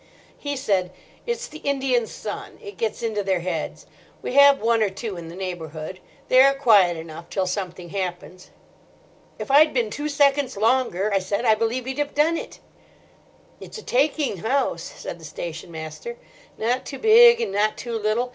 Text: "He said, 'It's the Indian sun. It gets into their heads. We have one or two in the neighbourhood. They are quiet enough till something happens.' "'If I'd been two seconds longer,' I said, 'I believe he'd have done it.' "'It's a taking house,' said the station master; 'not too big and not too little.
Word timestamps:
"He 0.35 0.55
said, 0.57 0.91
'It's 1.27 1.47
the 1.47 1.59
Indian 1.59 2.07
sun. 2.07 2.57
It 2.59 2.77
gets 2.77 3.03
into 3.03 3.21
their 3.21 3.41
heads. 3.41 3.85
We 4.23 4.33
have 4.33 4.59
one 4.59 4.81
or 4.81 4.89
two 4.89 5.15
in 5.15 5.27
the 5.27 5.35
neighbourhood. 5.35 5.99
They 6.27 6.41
are 6.41 6.55
quiet 6.55 6.97
enough 6.97 7.29
till 7.29 7.45
something 7.45 7.89
happens.' 7.89 8.49
"'If 9.37 9.51
I'd 9.51 9.75
been 9.75 9.91
two 9.91 10.09
seconds 10.09 10.57
longer,' 10.57 11.13
I 11.13 11.19
said, 11.19 11.45
'I 11.45 11.53
believe 11.53 11.85
he'd 11.85 11.99
have 11.99 12.15
done 12.15 12.35
it.' 12.35 12.59
"'It's 13.59 13.77
a 13.77 13.83
taking 13.83 14.37
house,' 14.37 14.81
said 14.91 15.19
the 15.19 15.23
station 15.23 15.69
master; 15.69 16.17
'not 16.57 16.83
too 16.83 16.97
big 16.97 17.39
and 17.39 17.51
not 17.51 17.77
too 17.77 17.95
little. 17.95 18.29